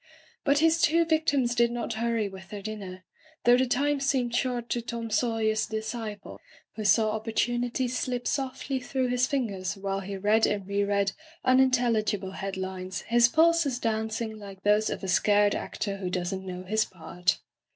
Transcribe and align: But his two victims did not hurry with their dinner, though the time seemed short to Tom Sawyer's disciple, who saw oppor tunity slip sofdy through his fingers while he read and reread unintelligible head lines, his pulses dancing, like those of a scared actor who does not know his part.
But 0.43 0.57
his 0.57 0.81
two 0.81 1.05
victims 1.05 1.53
did 1.53 1.69
not 1.71 1.93
hurry 1.93 2.27
with 2.27 2.49
their 2.49 2.63
dinner, 2.63 3.03
though 3.43 3.55
the 3.55 3.67
time 3.67 3.99
seemed 3.99 4.35
short 4.35 4.67
to 4.69 4.81
Tom 4.81 5.11
Sawyer's 5.11 5.67
disciple, 5.67 6.39
who 6.75 6.83
saw 6.83 7.11
oppor 7.19 7.27
tunity 7.31 7.87
slip 7.87 8.25
sofdy 8.25 8.83
through 8.83 9.09
his 9.09 9.27
fingers 9.27 9.77
while 9.77 9.99
he 9.99 10.17
read 10.17 10.47
and 10.47 10.65
reread 10.67 11.11
unintelligible 11.45 12.31
head 12.31 12.57
lines, 12.57 13.01
his 13.01 13.27
pulses 13.27 13.77
dancing, 13.77 14.39
like 14.39 14.63
those 14.63 14.89
of 14.89 15.03
a 15.03 15.07
scared 15.07 15.53
actor 15.53 15.97
who 15.97 16.09
does 16.09 16.33
not 16.33 16.41
know 16.41 16.63
his 16.63 16.83
part. 16.83 17.37